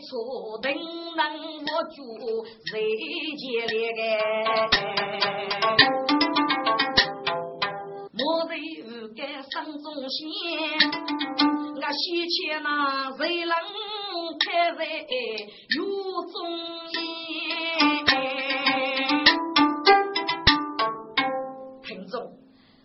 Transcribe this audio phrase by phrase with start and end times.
[0.00, 0.10] 错
[0.62, 0.66] 定
[1.16, 1.20] 能
[1.58, 1.96] 我住
[2.66, 2.70] 谁
[3.36, 4.00] 家里个？
[8.12, 8.50] 莫在
[8.84, 8.86] 无
[9.16, 10.18] 该生中仙，
[11.76, 12.66] 我西前那
[13.16, 13.52] 谁能
[14.38, 14.80] 开在
[15.76, 15.78] 有
[16.26, 16.36] 中
[16.92, 16.96] 间？
[21.82, 22.14] 听众，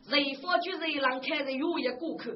[0.10, 2.32] 谁发觉谁能开在有一过口？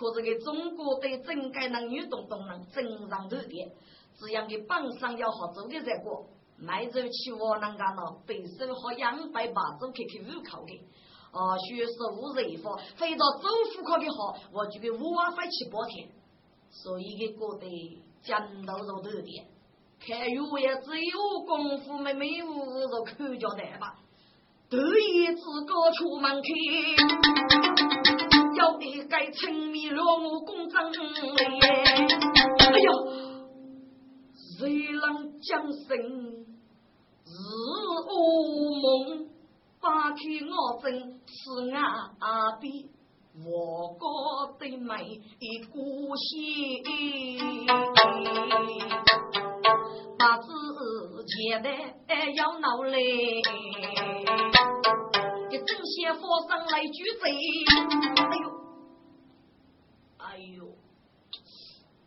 [0.00, 3.70] 可是个中国对整改男女动动能正常多点。
[4.18, 6.26] 这样的榜上要好做的在过，
[6.56, 10.80] 买走起我能干了，背手好两百把走去去入口的。
[11.32, 16.08] 哦，学十五日发，飞到周户口的好，我就给五万块七八天。
[16.70, 19.46] 所以给过得讲到肉多点，
[20.00, 23.98] 看有也只有功夫没没有肉口交代吧。
[24.70, 26.52] 第一次哥出门去，
[29.90, 31.44] 落我公正嘞。
[32.58, 32.90] 哎呦！
[34.58, 35.02] 谁人
[35.40, 35.96] 将生
[37.24, 37.30] 日
[38.06, 38.10] 噩
[38.82, 39.28] 梦，
[39.80, 40.52] 把开我
[40.82, 40.92] 真
[41.26, 41.34] 是
[42.18, 42.90] 阿比
[43.42, 43.48] 我
[43.94, 44.04] 哥
[44.58, 45.18] 的美
[45.72, 46.82] 姑息，
[50.18, 50.48] 把自
[51.24, 51.68] 己的
[52.34, 52.94] 要闹嘞，
[55.50, 57.30] 这正邪佛上来举罪，
[58.16, 58.59] 哎呦，
[60.40, 60.74] 哎呦，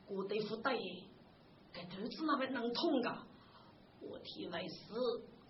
[0.07, 1.03] 郭德福大爷。
[1.73, 3.27] 头子那位能痛噶，
[3.99, 4.75] 我替为师，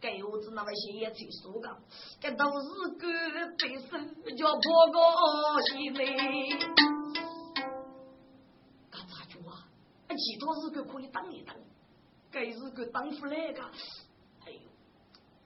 [0.02, 1.80] 给我子那位些也吹说噶，
[2.20, 3.08] 这都是个
[3.58, 5.00] 背身叫破个
[5.62, 6.50] 西嘞。
[8.92, 9.70] 干咋做啊？
[10.10, 11.56] 其他日个可以等一等，
[12.32, 13.72] 该日个当不来噶。
[14.46, 14.60] 哎呦，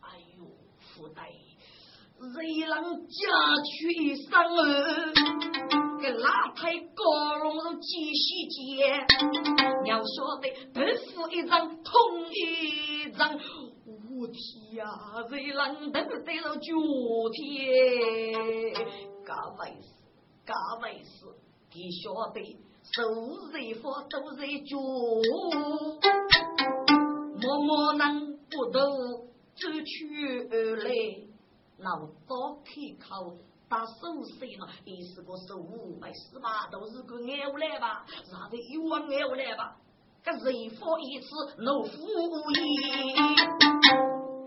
[0.01, 0.45] 哎呦，
[0.79, 1.29] 福袋，
[2.17, 3.19] 谁让家
[3.63, 5.86] 去一生儿？
[6.07, 8.87] 个拉太高龙如几细节，
[9.85, 10.81] 要说的豆
[11.13, 11.93] 腐一张痛
[12.31, 14.85] 一张，我天呀，
[15.29, 16.71] 这人都得了脚
[17.33, 18.73] 天，
[19.25, 19.87] 嘎为事，
[20.45, 21.25] 嘎为事，
[21.73, 22.39] 你晓得，
[22.93, 23.03] 受
[23.51, 24.79] 热火都在脚，
[27.41, 28.79] 默默能不都
[29.55, 30.89] 走去来，
[31.79, 33.35] 老早开口。
[33.69, 39.75] 打手势了，也是个手五百四吧，都是个爱无来吧，让得有往爱无来吧。
[40.23, 41.27] 这人发一次
[41.61, 41.89] 怒呼
[42.51, 43.15] 一，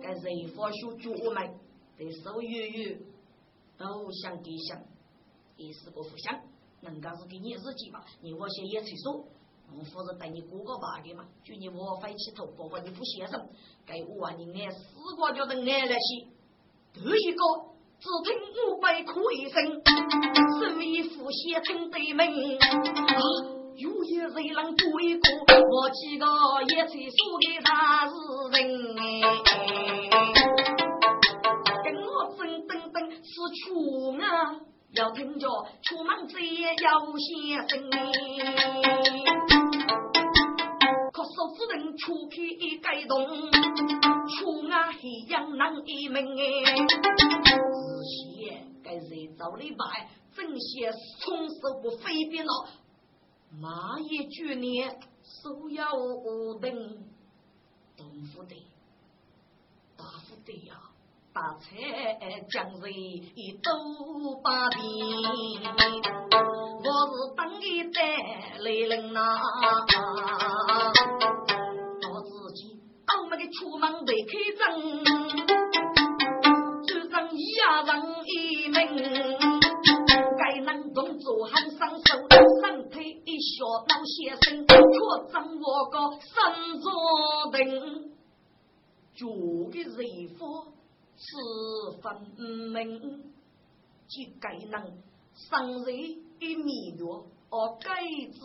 [0.00, 1.54] 这人发学脚们
[1.98, 2.98] 得手月月
[3.76, 4.82] 都想给想，
[5.56, 6.40] 也是个互相，
[6.80, 9.26] 人家是给你日记吧，你我写也吹说，
[9.76, 13.48] 我负责带你过个把的嘛，就你我飞起头，包括你不先生，
[13.84, 14.78] 该我啊你爱死
[15.16, 16.26] 过叫的爱那些，
[16.94, 17.69] 第一个。
[18.00, 18.32] 只听
[18.66, 19.82] 五百哭一声，
[20.58, 22.26] 手一扶血听对门。
[22.26, 22.32] 啊，
[23.76, 26.26] 有一人能过一个，我记得
[26.62, 28.12] 一起说的他是
[28.52, 28.58] 人。
[31.84, 33.28] 跟我真等等是
[33.66, 34.24] 出啊，
[34.94, 35.46] 要听着
[35.82, 36.88] 出门子要
[37.18, 37.70] 先生。
[42.00, 46.40] 出去一改动，出啊黑阳难一门哎。
[48.02, 52.52] 些该人造的白，正些从手不飞边了。
[53.60, 54.98] 马也举年
[55.42, 55.90] 手要
[56.60, 56.70] 等，
[57.96, 58.54] 东府的，
[59.96, 60.74] 大府的呀，
[61.34, 61.66] 大财
[62.50, 63.70] 将人一都
[64.42, 64.80] 把平。
[66.82, 67.98] 我是当一代
[68.60, 69.20] 雷人呐，
[73.22, 74.60] 我们的出门得开张。
[77.60, 77.90] 家人
[78.26, 78.74] 一名，
[80.38, 82.00] 该能动作喊上手，
[82.62, 84.74] 身体一小脑先生，却
[85.32, 86.90] 掌握个身坐
[87.52, 87.58] 定，
[89.14, 89.20] 做
[89.70, 90.40] 的人夫
[91.16, 91.28] 是
[92.00, 92.04] 分
[92.72, 92.78] 明，
[94.08, 94.74] 即该能
[95.34, 95.92] 生日
[96.40, 98.00] 一米多，哦，盖
[98.32, 98.38] 子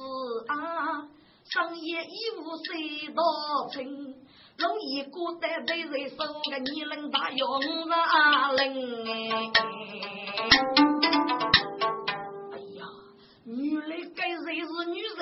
[0.48, 1.08] 啊，
[1.46, 4.15] 商业义务谁道清？
[4.58, 7.48] 容易过得被人送个你能大用
[7.90, 9.52] 啊人哎！
[12.54, 12.88] 哎呀，
[13.44, 15.20] 女人该谁是女人，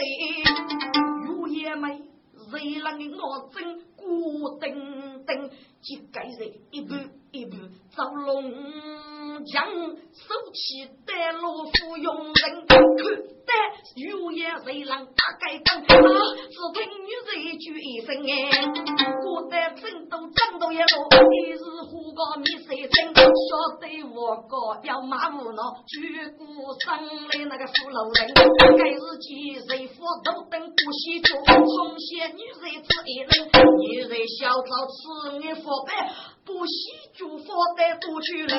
[1.27, 2.03] 有也美，
[2.51, 5.50] 谁让我真孤灯灯，
[5.83, 6.95] 几个人一步
[7.31, 7.57] 一步
[7.95, 8.51] 走龙。
[9.45, 12.33] 江手起带路扶用人，
[12.68, 13.51] 看得
[13.95, 15.83] 有眼谁能打开灯？
[15.83, 18.31] 只听女人句一声哎，
[19.25, 20.83] 我的真都长到一路，
[21.33, 21.57] 一日
[21.89, 23.83] 虎个米三斤，晓得
[24.15, 26.45] 我个要马无脑，举骨
[26.79, 28.31] 上来那个俘虏人，
[28.77, 33.33] 该日几谁佛都等不西住，从前女人只一人，
[33.81, 35.73] 女人小招吃你佛
[36.46, 36.74] 不喜
[37.16, 37.44] 祝福
[37.78, 38.52] 得多去了。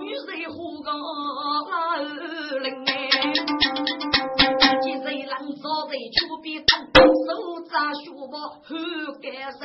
[0.00, 1.96] 女人何个老
[2.58, 2.90] 人哎？
[4.80, 7.28] 几岁人早在秋边等，手
[7.68, 8.00] 扎雪
[8.30, 8.60] 包后
[9.20, 9.60] 干身。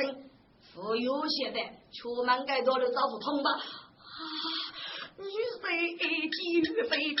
[0.74, 1.58] 富有些的
[1.92, 3.48] 出门该多的找不通吧？
[5.18, 5.28] 女人
[6.30, 7.20] 几欲非中，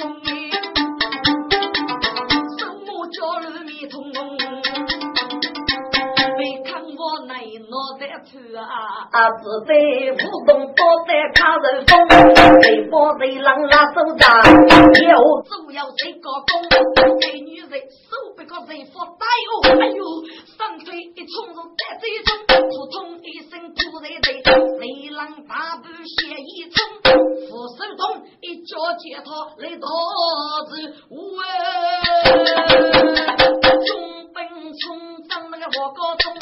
[8.22, 9.74] 脑袋粗啊，只在
[10.14, 11.92] 武动包在卡人风，
[12.62, 14.30] 谁包谁让拉手掌，
[14.94, 16.62] 以后主要谁个工，
[17.18, 20.04] 给女人手不可谁发呆哦，哎呦，
[20.56, 24.80] 上腿一冲入在嘴中，扑通一声吐在地，谁
[25.10, 26.78] 让大步斜一冲，
[27.48, 29.28] 扶手动一脚接他
[29.58, 29.86] 来刀
[30.68, 30.70] 子，
[31.10, 31.18] 喂，
[32.92, 33.61] 中本
[34.78, 36.32] 冲上那个我高中，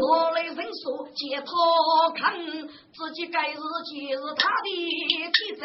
[0.00, 0.56] 我来人。
[0.82, 1.54] 说解脱
[2.14, 3.56] 看，自己该日
[3.86, 4.68] 今日他的
[5.32, 5.62] 体征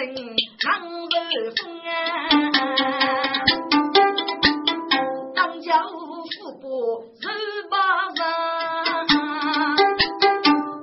[0.60, 1.10] 长如
[1.58, 1.90] 风啊，
[5.36, 5.92] 当家富
[6.62, 6.64] 不
[7.20, 7.28] 十
[7.70, 7.76] 八
[8.16, 8.20] 人，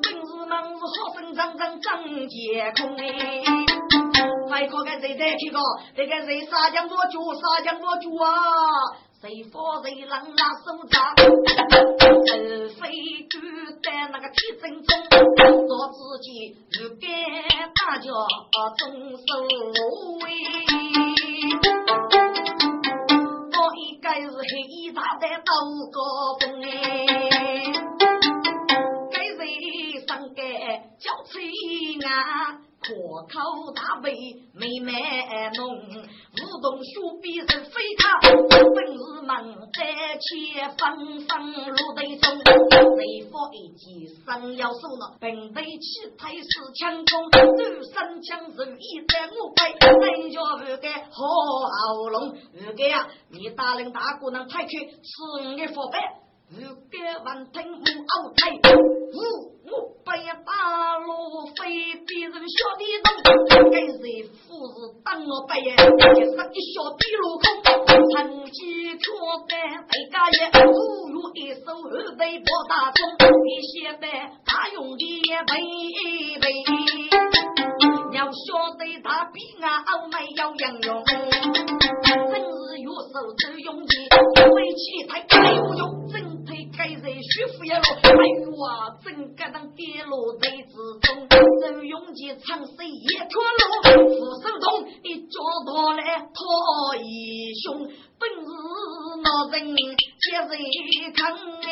[0.03, 1.87] 本是忙是好生长长张
[2.29, 3.05] 杰空哎，
[4.51, 5.59] 还可该谁在去个？
[5.97, 8.29] 这个谁撒江我脚，撒江我脚啊！
[9.19, 10.19] 谁佛谁人拿
[10.63, 10.95] 手掌，
[12.27, 12.83] 是非
[13.31, 13.41] 就
[13.83, 14.89] 在那个铁证中，
[15.67, 16.29] 说自己
[16.71, 17.07] 欲给
[17.75, 18.05] 大家
[18.77, 18.83] 动
[19.17, 19.23] 手
[20.21, 20.25] 为，
[23.53, 23.57] 我
[23.89, 25.51] 应该是黑衣大的刀
[25.91, 25.99] 高
[26.39, 26.71] 峰哎，
[29.11, 29.41] 该谁
[30.07, 30.39] 上街
[31.01, 31.43] 叫吹
[32.07, 32.61] 啊？
[32.87, 34.13] 破口大背
[34.55, 34.93] 妹妹
[35.57, 39.43] 弄，舞动手臂是飞卡，本日忙
[39.73, 39.85] 在
[40.21, 40.97] 前方
[41.27, 46.47] 方路队中，雷锋一击上要手了，本队起态是
[46.79, 49.75] 强攻，走三枪手一在我背，
[50.07, 51.27] 人家不该好
[51.97, 55.99] 喉咙，不该呀，你大人大姑娘派去是你的佛牌。
[56.49, 58.57] 如敢闻听母后台，
[65.25, 65.77] 我白眼，一
[66.37, 67.47] 生一小弟路空，
[68.13, 68.17] 趁
[68.51, 69.07] 机脱
[69.49, 69.57] 单
[69.89, 70.37] 在家业，
[71.11, 73.09] 如一手二背破大钟，
[73.47, 74.07] 一些的
[74.45, 75.03] 他用的
[75.47, 75.53] 背
[76.41, 76.45] 背，
[78.13, 81.05] 要晓得他比俺欧美要英勇，
[82.05, 83.93] 真是有手就用的，
[84.53, 85.96] 为其他该有用。
[86.87, 88.11] 该人徐福一路，哎
[88.45, 90.71] 呦啊，整个当跌落在之
[91.03, 95.35] 中，周永杰长水一脱路，扶手中一脚
[95.67, 97.91] 踏来拖一胸，
[98.21, 98.47] 本是
[99.21, 101.67] 老人接人看哎，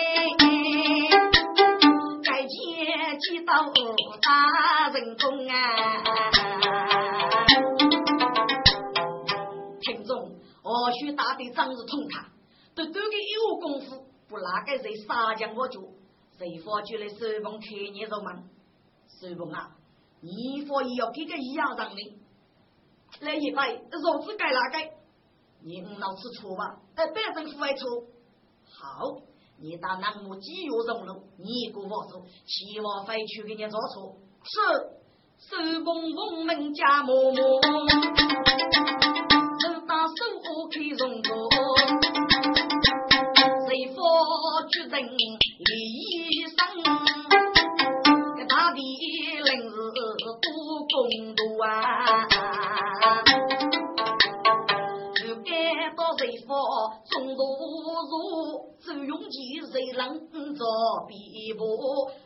[2.24, 2.50] 该见
[3.20, 3.70] 几道
[4.20, 5.54] 大人功啊！
[9.80, 10.32] 听众，
[10.64, 12.26] 我许大的仗是痛快，
[12.74, 14.02] 都都给有功夫。
[14.34, 15.78] 不哪个谁杀将我脚，
[16.36, 18.50] 谁发出来手工开你肉门？
[19.06, 19.70] 手工啊，
[20.20, 22.16] 你发也要给个一样让的。
[23.20, 24.78] 来一百，肉子该哪个？
[25.62, 26.80] 你唔脑吃醋吧？
[26.96, 28.02] 哎，百分不会错。
[28.68, 29.22] 好，
[29.60, 34.16] 你打南木几月中路，你给我说，希望回去给你做错。
[34.42, 34.58] 是，
[35.38, 37.62] 手工农门家默默，
[39.62, 41.53] 手打手开容多。
[44.94, 46.54] 举人一生，
[48.48, 48.78] 他的
[49.44, 49.74] 人是
[50.40, 50.46] 多
[50.86, 50.94] 公
[51.34, 51.68] 多啊！
[55.16, 55.50] 就该
[55.96, 56.56] 到谁方
[57.10, 57.42] 中多
[58.08, 58.12] 如，
[58.80, 60.04] 只用己谁能
[60.54, 60.64] 做
[61.08, 61.62] 比不？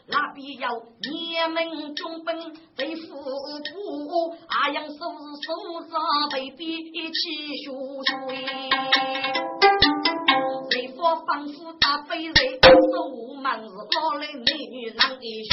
[0.06, 0.68] 那必要
[1.10, 2.36] 年门中本
[2.76, 4.36] 被富不？
[4.48, 5.48] 阿阳手手
[5.88, 5.96] 着
[6.30, 7.16] 被逼起
[7.64, 7.72] 学
[8.04, 8.12] 水，
[11.08, 12.34] 谁说仿佛大飞人？
[12.34, 15.52] 手忙是老来美女难一学，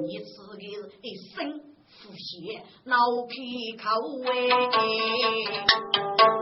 [0.00, 0.62] 你此个
[1.02, 2.96] 一生福血脑
[3.28, 3.84] 皮口
[4.24, 4.48] 味，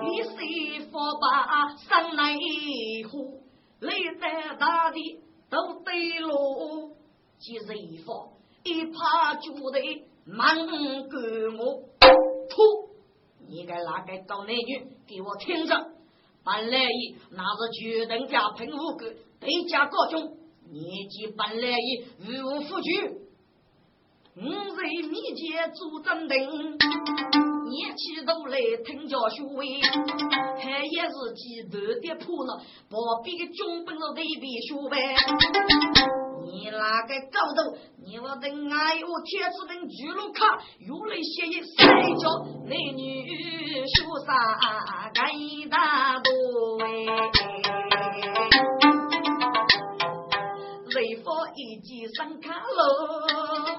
[0.03, 2.37] 你谁说把上来
[3.11, 3.43] 户？
[3.81, 5.19] 累得大地
[5.51, 6.95] 都对路，
[7.41, 8.29] 几人方
[8.63, 11.19] 一怕就得满过
[11.59, 11.83] 我。
[12.49, 12.89] 吐！
[13.49, 14.87] 你该哪个搞男女？
[15.09, 15.94] 给我听着！
[16.45, 19.11] 本来一那是决定家贫五个，
[19.41, 20.37] 对家高中，
[20.71, 23.25] 年纪本来一如无夫君。
[24.37, 26.77] 五人密接做正定。
[27.65, 36.24] 年起都来听教学位，还也是几头的破了，不比个中本了对比学呗。
[36.55, 41.75] 你那个高头，你我的哎呦，天子等巨鹿卡，有来写一谁
[42.21, 42.31] 叫
[42.65, 43.27] 男女
[43.85, 46.31] 学啥干一大多
[46.81, 46.87] 哎。
[50.93, 53.75] 瑞佛一记上卡喽。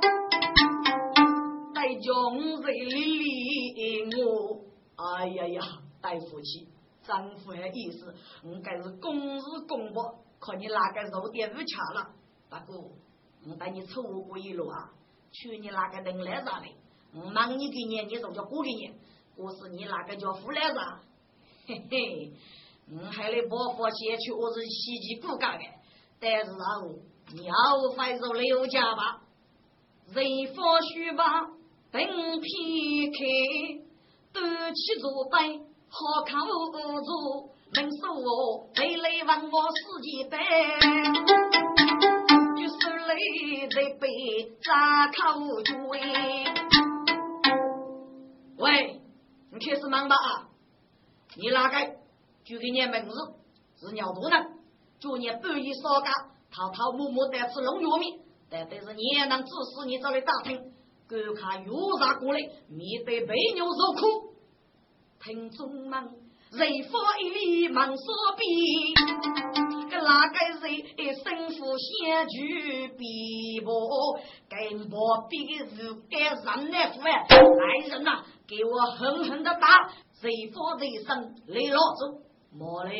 [2.02, 4.60] 穷人里我，
[4.98, 5.62] 哎呀呀，
[6.02, 6.68] 大夫气，
[7.04, 8.14] 丈夫的意思，
[8.44, 10.04] 应该是公事公办，
[10.40, 12.10] 看你哪个肉点不恰了。
[12.56, 12.74] 大哥，
[13.50, 14.90] 我带你错过一路啊，
[15.34, 16.68] 去你哪个人来啥的？
[17.14, 18.94] 我忙你给年，你就叫过给你，
[19.36, 21.02] 我是你哪个叫富来啥？
[21.68, 22.32] 嘿嘿，
[22.94, 25.66] 我还得包发先去，我是袭击骨干的，
[26.18, 26.80] 但是啊，
[27.34, 27.54] 你要
[27.94, 29.24] 快走刘家吧，
[30.14, 31.50] 人发虚吧。
[31.92, 33.84] 本片开，
[34.32, 35.60] 端起坐杯，
[35.90, 40.38] 好看无足，能说我背来问我四季杯，
[43.70, 44.08] 在背
[44.62, 45.76] 扎口嘴。
[48.58, 49.00] 喂，
[49.52, 50.50] 你开始忙吧啊！
[51.36, 51.78] 你哪个
[52.44, 53.16] 就给你名字
[53.78, 54.36] 是鸟多呢？
[55.00, 56.12] 祝你半夜烧嘎，
[56.52, 58.20] 偷偷摸摸带吃龙药米，
[58.50, 60.58] 但但是你也能指使你这里打听。
[61.08, 64.34] 观看有啥过来，面对被牛受苦，
[65.24, 66.04] 听众们
[66.56, 68.06] 人发一里忙说
[68.38, 68.94] 比，
[69.90, 73.70] 个哪个人生父先去比不？
[74.48, 77.28] 跟我比的是该人来福哎！
[77.28, 79.90] 来人呐，给我狠狠的打！
[80.22, 82.92] 谁发人生来老子，莫来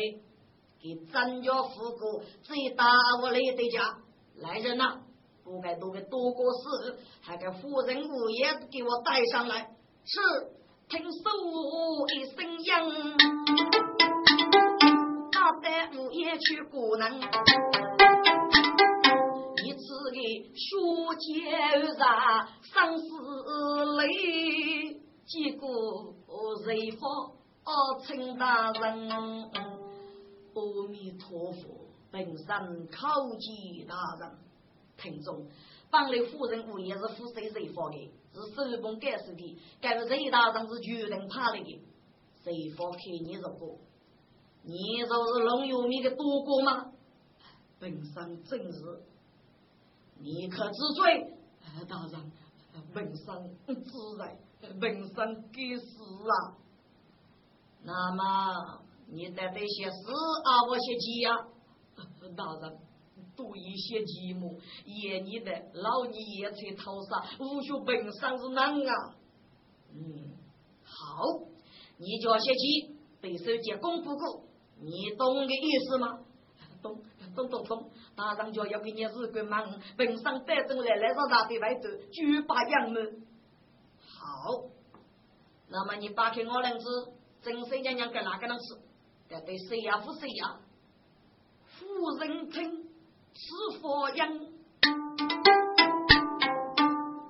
[0.78, 2.84] 给张家富哥最打
[3.22, 3.96] 我来的家！
[4.36, 5.00] 来人呐！
[5.42, 9.70] 不该多给多过事，还给夫人物业给我带上来。
[10.04, 10.20] 是，
[10.88, 11.18] 听手
[12.14, 12.80] 一声响，
[15.32, 17.12] 他带物业去过人。
[19.64, 21.50] 一次给书接
[21.98, 23.04] 啥生死
[23.96, 26.14] 泪，结果
[26.64, 27.34] 人佛
[28.04, 32.46] 陈大人，阿弥陀佛，本身
[32.92, 34.38] 考级大人。
[34.96, 35.46] 听众，
[35.96, 38.12] 帮来夫人物业是付谁谁发的？
[38.34, 41.80] 是手工改手的，改了这一大张是决定派来的。
[42.44, 43.78] 谁发开你如果，
[44.62, 46.92] 你就是龙有米的多过吗？
[47.80, 49.00] 本身正是，
[50.18, 51.32] 你可知罪？
[51.88, 52.32] 大人，
[52.92, 53.24] 本身
[53.64, 54.36] 自然，
[54.78, 55.14] 本身
[55.50, 55.94] 该死
[56.28, 56.56] 啊。
[57.84, 60.12] 那么你得得些死
[60.44, 61.30] 啊，我些急呀，
[62.36, 62.78] 大人。
[63.36, 69.14] 多一些寂寞，爷你的老你也才头上，无学本身是难啊。
[69.94, 70.36] 嗯，
[70.84, 71.22] 好，
[71.98, 74.44] 你叫些急，对手结功夫过，
[74.80, 76.18] 你懂个意思吗？
[76.82, 77.02] 懂，
[77.34, 77.90] 懂懂懂。
[78.14, 83.22] 大人就要给你日个忙，本身带正来来上大的外头，举把杨门。
[84.00, 84.70] 好，
[85.68, 86.84] 那么你打开我两只，
[87.42, 88.64] 真谁娘娘跟哪个能吃？
[89.28, 90.00] 该对谁呀？
[90.00, 90.60] 夫谁呀？
[91.66, 91.86] 夫
[92.18, 92.85] 人听。
[93.38, 93.44] 是
[93.80, 94.16] 佛音，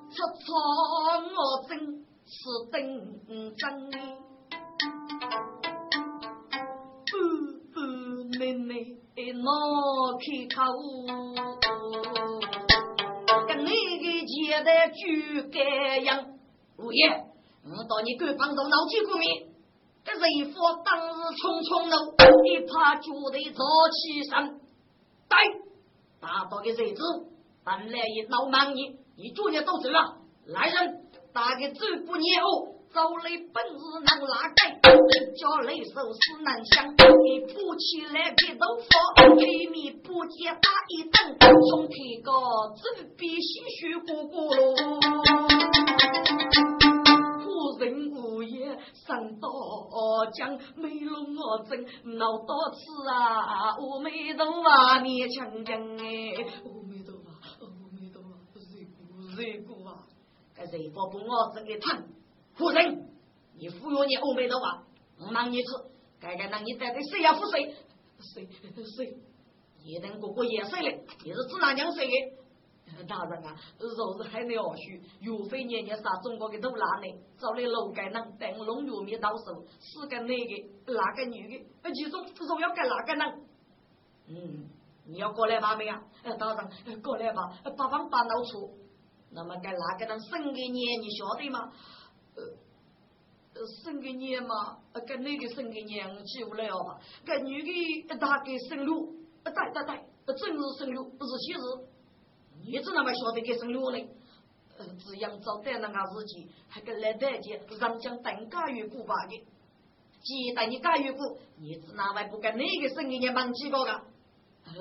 [0.08, 0.46] 出错
[1.34, 1.36] 我
[1.68, 1.76] 真
[2.24, 2.38] 是
[2.70, 2.74] 真
[3.56, 3.90] 真，
[7.10, 7.10] 不
[7.74, 7.76] 不
[8.38, 8.62] 妹妹
[9.32, 9.50] 拿
[10.22, 10.56] 开口，
[13.48, 14.94] 跟那个接待就
[15.50, 15.56] 该
[15.98, 16.08] 样。
[16.78, 17.02] 五爷，
[17.64, 19.48] 我到你官方头闹起过面，
[20.04, 21.94] 这人佛当日匆匆路，
[22.46, 23.58] 一怕就得早
[23.90, 24.60] 起身，
[25.28, 25.65] 对。
[26.20, 27.02] 大道的日子，
[27.64, 30.16] 本来也闹忙你，你昨天都走了。
[30.46, 36.92] 来人，打个走不年后，手里本事能拉开，叫雷手是难想。
[36.92, 38.86] 你扶起来给豆腐，
[39.34, 41.36] 里面不接打一顿，
[41.70, 42.32] 从天高
[42.76, 44.58] 只比唏嘘咕咕噜。
[49.06, 49.48] 上刀
[50.34, 51.84] 将美容我真
[52.18, 53.70] 闹到此啊！
[53.70, 56.34] 阿弥陀佛，你强讲哎，
[56.64, 60.02] 阿弥陀佛，阿弥陀佛，谁顾谁顾啊？
[60.56, 62.08] 该谁佛不我这个疼？
[62.54, 63.08] 夫人，
[63.56, 64.82] 你忽悠你欧美的话，
[65.20, 65.68] 我忙你吃，
[66.18, 67.34] 该该让你带的谁呀？
[67.34, 67.74] 服谁？
[68.34, 68.48] 谁
[68.96, 69.16] 谁？
[69.84, 72.35] 一等哥哥也睡了，你是自哪娘睡的？
[73.04, 81.92] 大人啊，若是还能二许，岳飞年年杀中国的都拿呢，找来楼盖人等龙玉面到手，是个男的，哪个女的？
[81.92, 83.46] 其中若要给哪个人？
[84.28, 84.68] 嗯，
[85.06, 86.02] 你要过来吧没啊？
[86.22, 87.42] 呃大人，过来吧，
[87.76, 88.70] 八方八闹出，
[89.30, 90.96] 那么该哪个人生给你？
[90.98, 91.72] 你晓得吗？
[92.34, 96.98] 呃，生个年嘛，跟那个生个年记不了吧？
[97.24, 97.62] 跟女
[98.06, 101.58] 的大概生路，对对对，正是生路不是其日，
[102.66, 103.98] 你怎那么晓得给生路呢？
[104.78, 109.42] 呃，只养早带那个日记，还跟来大姐让将等家月过吧的，
[110.22, 114.02] 记得你家月过，你只哪位不跟那个生个年忙几个个？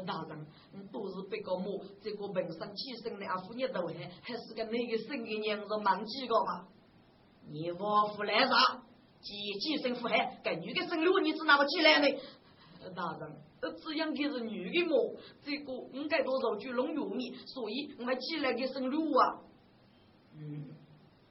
[0.06, 6.68] 大人，你都是别个母，这个本身寄生的阿夫你都还还是跟那个生个年是忙几个嘛？
[7.50, 8.82] 你王府来啥？
[9.22, 10.40] 既寄生父害？
[10.44, 12.08] 跟女的生路，你只拿不起来呢？
[12.92, 15.16] 大人，这样的是女的么？
[15.44, 19.42] 这个应该多少去弄玉米，所以我们起来的生路啊。
[20.38, 20.66] 嗯，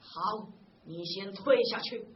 [0.00, 0.48] 好，
[0.84, 2.06] 你先退下去。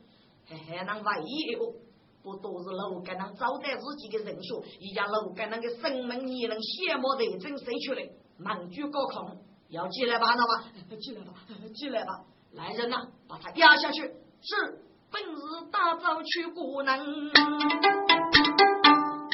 [0.46, 1.74] 还还能万一哦，
[2.22, 8.00] 不都是老干能招待自己的人数，一家老干那个生门你能羡慕的真谁去了？
[8.38, 9.36] 满句高空，
[9.68, 11.34] 要进来吧，那么进来吧，
[11.74, 12.24] 进来吧。
[12.52, 12.96] 来人呐，
[13.28, 14.00] 把他压下去！
[14.00, 14.80] 是，
[15.10, 17.30] 本日大早去过能，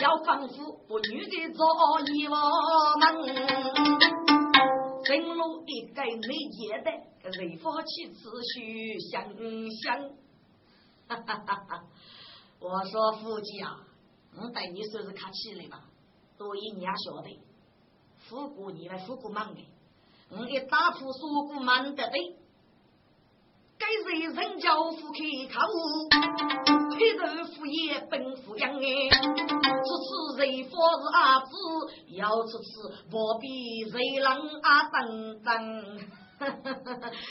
[0.05, 1.65] 要吩咐不女的做
[2.13, 2.37] 一窝
[3.01, 3.25] 门。
[5.03, 6.91] 正路一个没接的，
[7.31, 8.21] 人发起秩
[8.53, 9.33] 序香
[9.81, 10.11] 香。
[11.09, 11.85] 哈哈哈哈
[12.61, 13.81] 我说夫妻啊，
[14.37, 15.81] 我带你算是看起来吧，
[16.37, 17.41] 多一年晓得，
[18.19, 19.67] 富过你来富过忙的，
[20.29, 22.37] 我一大铺说过忙得的。
[23.79, 25.59] 该谁人教夫开口，
[26.11, 26.64] 推
[27.17, 31.51] 头副业本富养哎，此次谁佛是阿子，
[32.17, 32.65] 要此次
[33.11, 35.53] 不比谁郎啊等等，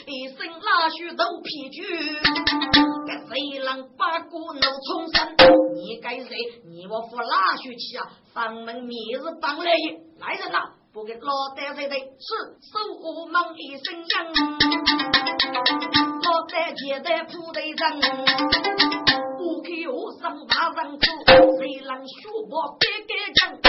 [0.06, 1.82] 一身拉须都皮具，
[3.06, 5.34] 该谁郎八股怒冲身，
[5.74, 6.36] 你该谁？
[6.66, 8.10] 你我扶拉须去啊？
[8.32, 9.64] 房门明日当来
[10.18, 10.58] 来人呐！
[10.92, 11.96] 不给老戴谁的？
[11.96, 14.24] 是手忙一声响，
[16.22, 19.03] 老戴接在铺头上，
[19.84, 21.04] 不给我上马上走，
[21.58, 22.14] 谁让学
[22.48, 23.52] 我别给讲？
[23.60, 23.68] 啪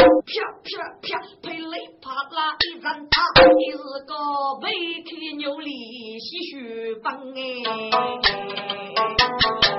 [0.63, 1.05] 啪啪，
[1.43, 4.15] 配雷啪啦一阵打，你是个
[4.61, 4.71] 背
[5.03, 5.69] 开牛里
[6.19, 7.39] 吸血棒哎，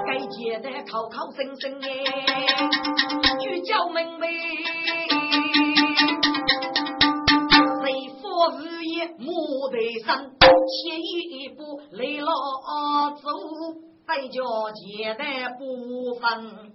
[0.06, 1.86] 该接的口口声声哎，
[3.40, 4.26] 去叫门楣。
[8.60, 12.26] 日夜莫得生，前一步累了
[13.20, 13.28] 走，
[14.06, 16.72] 再叫接待不分。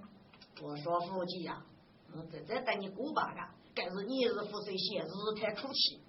[0.61, 1.63] 我说夫妻呀，
[2.13, 3.41] 我在这等你过吧个，
[3.73, 6.01] 该是你日负谁些日太苦气。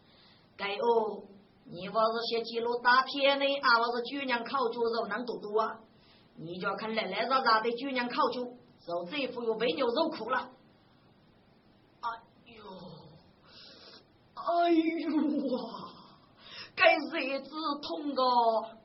[0.57, 1.23] 该哦，
[1.65, 5.79] 你不是写记录大片的，啊，我是姑娘烤猪肉能多多啊？
[6.35, 8.57] 你就看来来啥啥的姑娘烤猪，
[8.87, 10.51] 肉这副又被牛肉苦了。
[14.35, 15.92] 哎呦啊！
[16.75, 17.51] 该日子
[17.83, 18.23] 痛个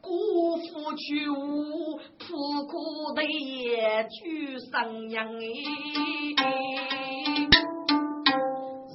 [0.02, 5.40] 辜负去无，苦苦的也去生养哎。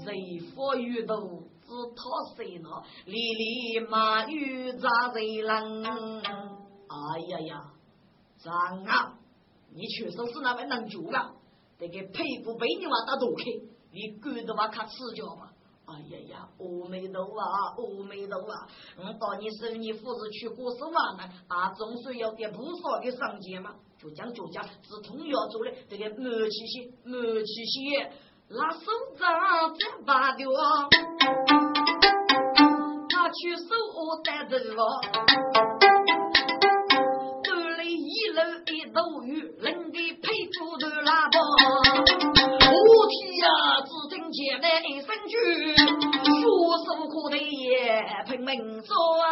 [0.05, 2.03] 人佛遇到只讨
[2.37, 2.69] 谁呢？
[3.07, 5.85] 里里马遇咋人？
[5.85, 7.65] 哎呀呀，
[8.39, 9.19] 张啊！
[9.75, 11.33] 你确实是那位能救啊！
[11.79, 13.45] 这个屁股被你娃打躲开，
[13.91, 15.51] 你管着娃看吃脚吧。
[15.85, 18.68] 哎呀呀，阿弥陀啊，阿弥陀啊！
[18.97, 23.75] 我当你是你父子去过十万呢，啊，总算有点菩萨的上界嘛。
[23.99, 28.12] 就讲就讲，是通要做的这个木器些，木器些，
[28.49, 28.81] 拿手
[29.18, 30.49] 掌再拔掉，
[33.11, 33.66] 拿去手
[34.25, 35.01] 带走了
[37.85, 38.12] 一。
[38.33, 41.38] 楼一斗雨，人的佩服都拉爆。
[45.29, 45.35] 句，
[46.41, 49.27] 说手可得也拼命做啊！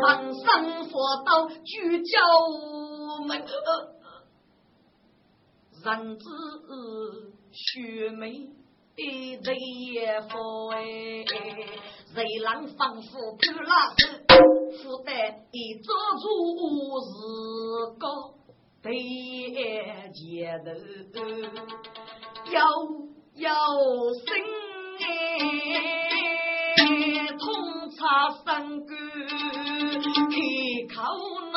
[0.00, 0.44] 放生。
[1.26, 2.20] 好聚焦
[3.26, 3.42] 门，
[5.82, 6.24] 人子
[7.50, 8.22] 血眉
[8.94, 9.02] 的
[9.42, 9.58] 人
[9.92, 10.78] 也佛哎，
[12.14, 14.06] 谁让仿佛看拉手，
[14.80, 15.12] 负担
[15.50, 16.22] 一做主
[17.10, 17.10] 是
[17.98, 18.04] 个
[18.80, 18.86] 对
[20.12, 20.22] 接
[21.12, 21.18] 头，
[22.50, 22.60] 要
[23.36, 23.54] 要
[24.24, 24.26] 生
[25.00, 25.02] 哎，
[27.38, 27.42] 痛
[27.90, 28.44] 插身
[28.80, 28.88] 骨。
[30.30, 30.36] 开
[30.94, 30.96] 口
[31.50, 31.56] 呢，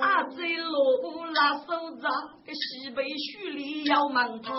[0.00, 0.74] 阿在路
[1.32, 1.66] 拉手
[2.00, 2.04] 扎，
[2.44, 4.52] 个西北徐里要问他。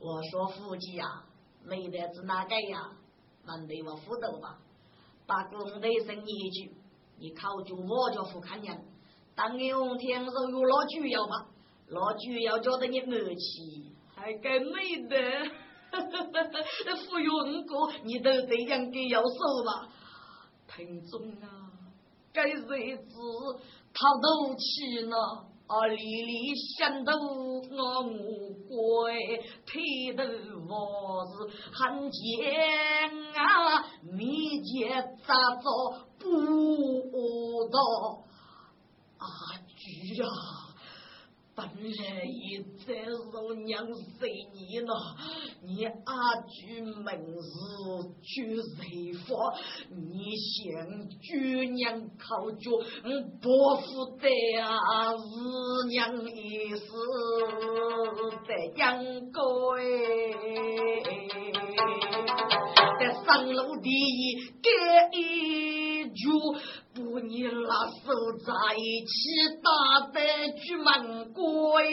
[0.00, 1.04] 我说夫妻呀，
[1.64, 2.90] 没得是哪个呀？
[3.46, 4.58] 问对我斧头吧，
[5.26, 6.76] 把公的生一句，
[7.18, 8.84] 你考就我就不看人。
[9.34, 11.46] 当有天若有老主要吧，
[11.88, 13.92] 老主要觉得你恶气。
[14.20, 15.16] 还该没得，
[16.96, 19.88] 傅云哥，你都这样给要手吧？
[20.66, 21.70] 听众啊，
[22.32, 22.68] 该日子
[23.94, 25.16] 他都去了，
[25.68, 29.14] 啊，里里想到我无归，
[29.64, 30.24] 推头
[30.68, 31.32] 我是
[31.72, 32.18] 很贱
[33.36, 34.90] 啊，你姐
[35.24, 37.78] 咋着不到
[39.18, 39.26] 啊？
[39.76, 40.26] 局啊！
[41.54, 44.92] 本来一再说娘随你了，
[45.64, 47.48] 你阿句名字
[48.22, 48.32] 就
[48.76, 49.28] 谁发？
[49.90, 52.70] 你想举娘靠脚，
[53.42, 54.28] 伯父的
[54.60, 55.96] 啊是娘
[56.30, 56.80] 一世
[58.46, 59.02] 在养
[59.32, 59.76] 过
[63.00, 64.68] 在上楼第一给
[66.08, 66.28] 一句。
[66.94, 67.92] 不，你拉手
[68.44, 69.12] 在一起
[69.62, 69.70] 打
[70.12, 70.20] 得
[70.56, 71.84] 去门关，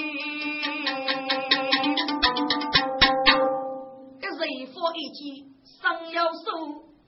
[4.19, 5.45] 这人佛一起
[5.81, 6.35] 上要手，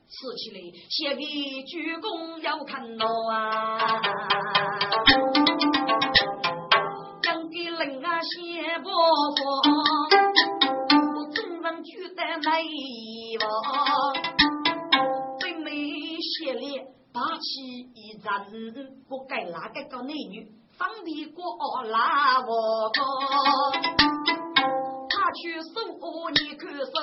[0.08, 0.58] 吃起来
[0.90, 1.22] 写的
[1.64, 3.34] 鞠躬要看到啊，
[7.24, 8.90] 讲给人啊写不
[9.36, 9.38] 服，
[11.16, 12.62] 我众人举得来
[13.42, 13.46] 往，
[15.40, 15.72] 最美
[16.20, 16.86] 写脸。
[17.18, 17.50] 八起
[17.96, 18.46] 一战，
[19.10, 23.02] 不该哪个个男女放的过拉我高，
[25.10, 25.74] 他去守
[26.30, 26.94] 你看守，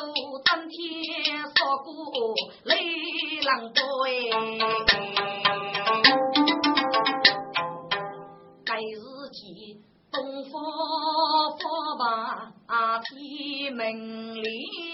[0.45, 1.93] 当天说过
[2.63, 2.71] 雷
[3.43, 4.09] 浪多哎，
[8.65, 10.63] 该日起东方
[11.59, 12.53] 佛把
[13.01, 13.83] 天门
[14.37, 14.94] 里。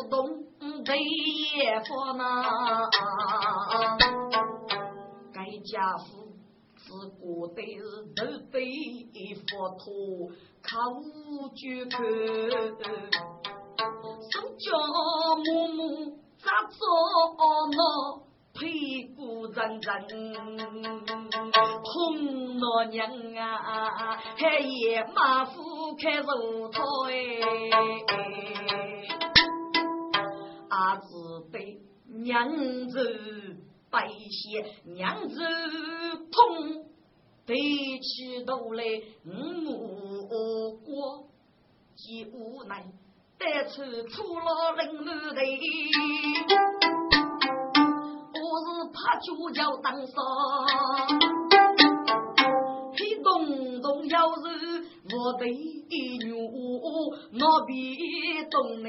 [0.00, 0.26] 不动
[0.82, 2.24] 得也佛呐。
[5.30, 6.32] 该家父
[6.74, 6.88] 自
[7.20, 7.82] 古得是
[8.16, 8.58] 都被
[9.46, 9.84] 佛陀
[10.62, 10.70] 靠
[11.52, 11.60] 住
[11.90, 12.00] 看，
[14.30, 14.64] 手脚
[15.44, 15.78] 木木
[16.38, 16.78] 咋做
[17.70, 17.78] 呢？
[18.52, 19.88] 屁股阵阵，
[21.84, 26.80] 红老娘啊，还野马虎开肉菜，
[30.80, 31.04] 阿子
[31.52, 32.48] 对娘
[32.88, 32.96] 子
[33.90, 35.36] 白些，娘子
[36.32, 36.86] 痛，
[37.44, 37.54] 背
[38.00, 38.82] 起头来
[39.26, 41.26] 五过，
[41.94, 42.86] 既无奈
[43.38, 45.40] 带出出了冷门的。
[48.92, 50.12] 怕主要当杀，
[52.92, 54.69] 黑洞洞要是
[55.12, 57.70] 我的女，我必
[58.48, 58.88] 懂你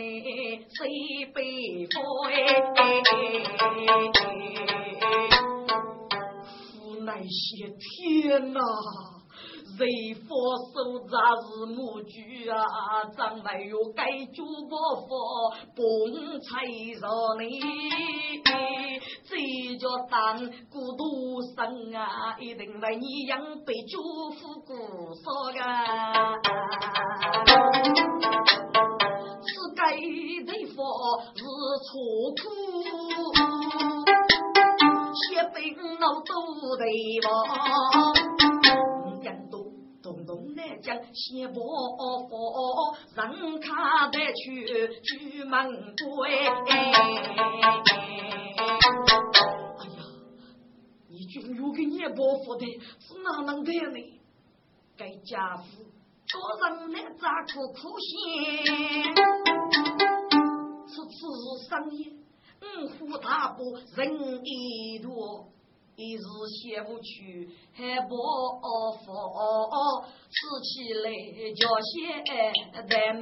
[0.69, 1.95] 谁被害？
[6.43, 8.59] 父乃些天哪！
[9.77, 10.27] 谁佛
[10.73, 10.75] 手
[11.07, 12.57] 扎是母举啊？
[13.15, 14.75] 长没有该主不
[15.07, 15.09] 佛，
[15.75, 15.79] 崩
[16.41, 16.49] 财
[16.99, 17.43] 上你，
[19.27, 19.31] 这
[19.79, 20.37] 叫当
[20.69, 21.01] 孤独
[21.55, 22.37] 生啊！
[22.39, 24.75] 一定为你养被祝福过
[25.15, 25.25] 少
[25.63, 25.65] 啊！
[29.41, 29.79] 是该
[30.45, 30.77] 的佛
[31.35, 31.41] 是
[31.87, 31.89] 错
[32.37, 32.43] 苦，
[35.15, 35.19] 血
[35.53, 35.83] 被我
[36.27, 36.29] 都
[36.77, 36.83] 得
[37.27, 37.29] 亡。
[40.91, 44.65] 将先伯佛人看得去
[45.01, 46.29] 举门关。
[46.29, 46.75] 哎
[49.87, 49.99] 呀，
[51.07, 52.65] 你军有个年伯佛的，
[52.99, 54.19] 是哪能的呢？
[54.97, 55.63] 该家父
[56.27, 58.09] 多人来咋苦苦心？
[60.87, 61.17] 是此
[61.69, 62.11] 生也，
[62.83, 63.99] 五虎大伯人
[64.43, 65.47] 一多。
[66.01, 68.15] 一日写不去，还不
[69.05, 69.05] 佛，
[70.31, 70.33] 吃
[70.65, 71.05] 起来
[71.53, 71.93] 叫些
[72.73, 73.21] 大门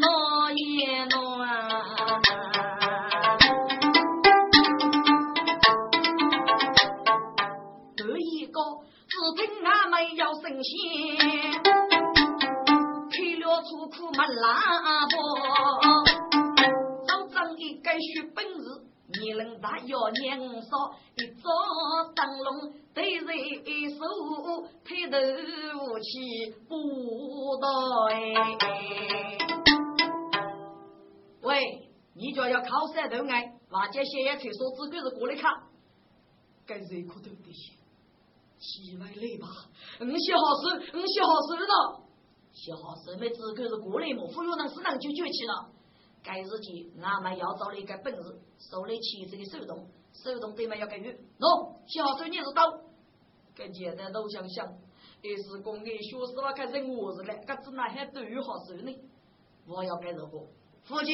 [0.00, 1.14] 闹也乱。
[7.94, 8.00] 第
[8.38, 8.56] 一个
[9.06, 10.72] 只听俺们要神仙，
[13.10, 14.40] 去了出苦没拉
[15.06, 15.12] 不，
[17.06, 18.89] 早长一个学本事。
[19.18, 21.50] 你能大要年少，一早
[22.14, 23.98] 灯笼对人一手
[24.84, 25.18] 抬头
[25.98, 27.66] 起不到
[28.10, 28.14] 哎。
[31.42, 35.50] 喂，你就要靠山头哎，瓦姐写也推说自个是过来看，
[36.66, 37.74] 该谁可都得行，
[38.58, 39.48] 起来累吧，
[40.00, 42.02] 你写好事，你写好事了，
[42.52, 45.69] 写好事没资格是过来嘛，忽悠人是人就崛起了。
[46.22, 51.10] 该日记，俺们要找了一个本事，手里骑着的手动，手动对面要给予。
[51.38, 52.62] 喏，小手你是刀，
[53.54, 54.66] 跟简单都想想，
[55.22, 58.94] 也是公安学士话开始我是嘞，可只那还都有好手呢。
[59.66, 60.46] 我要干这个，
[60.84, 61.12] 夫妻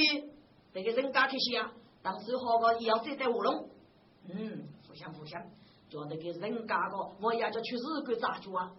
[0.72, 3.70] 这个人家去想，当时好个也要再带乌龙。
[4.28, 5.40] 嗯，互相互相，
[5.88, 8.72] 叫那个人家个，我也叫去日本咋做啊？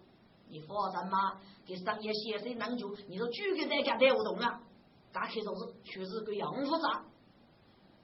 [0.49, 4.61] 你放心嘛，给商业先生能做，你说举个在家带活动啊？
[5.17, 7.01] 打开都是确实个样复杂，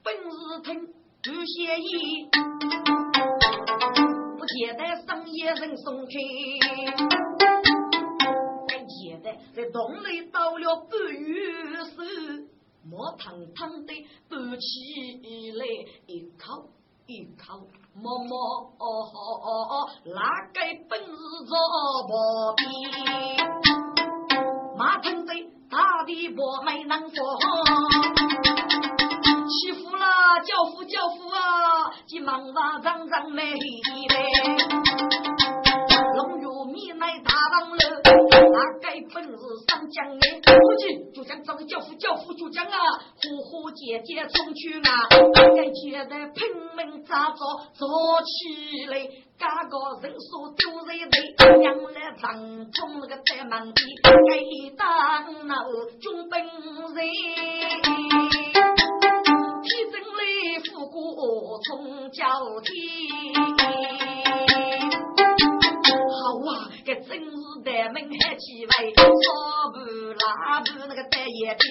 [0.02, 0.26] 本日
[0.64, 2.28] 听不协议，
[4.36, 6.10] 不接待商业人送开，
[8.66, 12.04] 该接待在洞里倒了半月水，
[12.82, 13.94] 莫腾腾的
[14.28, 15.64] 搬起来
[16.06, 16.68] 一口
[17.06, 21.14] 一口，默默哦哦哦哦，哪个本日
[21.46, 21.56] 做
[22.08, 22.12] 毛
[22.56, 22.66] 病，
[24.76, 25.53] 马腾的。
[25.70, 27.38] 他的婆没能说，
[29.48, 30.06] 欺负了
[30.44, 33.58] 教父教父啊，急忙把张张没嘞。
[36.16, 37.76] 龙玉米来大王了，
[38.52, 40.40] 那该本事上将哎？
[40.44, 42.78] 估计就将这个教父教父就将啊，
[43.20, 45.08] 呼呼姐姐冲去啊，
[45.56, 47.36] 该接的拼命咋着
[47.74, 47.88] 做
[48.22, 48.94] 起来。
[49.36, 53.72] 家个人数都是一堆，养来当中那个在门里
[54.30, 55.56] 给当那
[55.98, 56.52] 军本人，
[59.64, 60.22] 提升来
[60.70, 62.22] 富国从交
[62.62, 64.13] 替。
[66.24, 67.28] 好啊，这真是
[67.62, 68.98] 大门还气派，少
[69.74, 69.76] 不
[70.24, 70.24] 拉
[70.60, 71.62] 不那个在野地，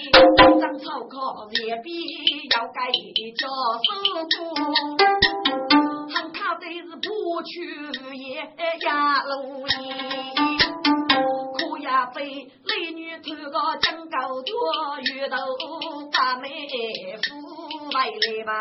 [0.61, 1.89] 长草靠野边
[2.51, 2.77] 要盖
[3.33, 3.49] 叫
[3.81, 3.89] 手
[4.29, 4.37] 鼓。
[6.31, 7.09] 他都是不
[7.41, 7.51] 去
[8.15, 8.21] 也
[8.81, 9.71] 压路里，
[11.57, 14.53] 可呀被雷女偷个江高多，
[15.15, 15.35] 遇到
[16.11, 16.47] 大妹
[17.23, 17.25] 夫
[17.91, 18.51] 来了吧？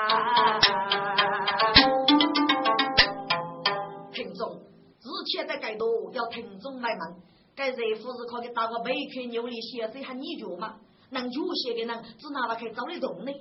[5.25, 7.23] 前在街道要听众来问，
[7.55, 10.81] 该热夫是可以打个背去牛里写水喊你脚吗？
[11.11, 13.33] 能脚写的人只拿了去找你动呢？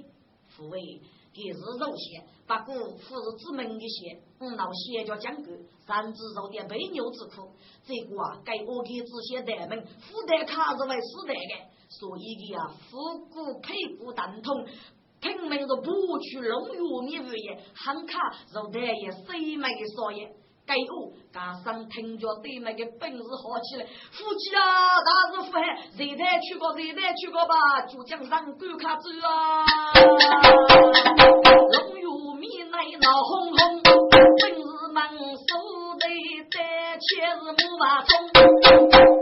[0.47, 0.79] 父位。
[1.33, 5.49] 给是肉血，不过富是知门的血，五老血叫讲究，
[5.87, 7.47] 三只肉的背牛之苦。
[7.85, 14.65] 这个啊，该我给这些大门附带卡是为死带的，所以的啊，复古配骨等同，
[15.21, 18.19] 拼命的不去龙玉米物业，喊卡
[18.53, 20.29] 肉带也谁买的少爷。
[20.71, 29.65] 该我加上听着对面的本事好起来，夫妻啊，大事福海，谁在去过谁在去过吧，就将上赶卡走啊！
[31.73, 32.07] 龙玉
[32.39, 35.19] 面内闹哄哄，本事忙手
[35.99, 36.07] 的，
[36.49, 39.20] 在却是木瓦冲。